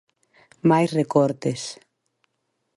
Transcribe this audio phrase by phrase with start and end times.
[0.69, 1.61] Máis recortes.